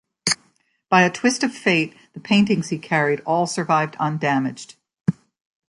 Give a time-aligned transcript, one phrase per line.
[0.89, 4.73] By a twist of fate, the paintings he carried all survived undamaged.